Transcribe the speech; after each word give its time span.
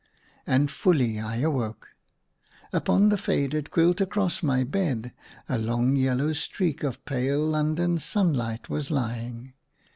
And 0.47 0.71
fully 0.71 1.19
I 1.19 1.35
awoke. 1.41 1.89
Upon 2.73 3.09
the 3.09 3.19
faded 3.19 3.69
quilt, 3.69 4.01
across 4.01 4.41
my 4.41 4.63
bed 4.63 5.13
a 5.47 5.59
long 5.59 5.95
yellow 5.95 6.33
streak 6.33 6.81
of 6.81 7.05
pale 7.05 7.45
London 7.45 7.99
sunlight 7.99 8.67
was 8.67 8.89
lying. 8.89 9.53